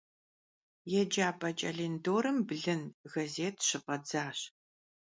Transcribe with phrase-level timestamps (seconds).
[0.91, 4.39] Yêcap'e ç'elındorım blın gazêt şıf'edzaş.